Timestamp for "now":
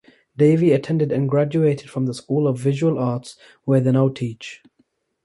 3.91-4.09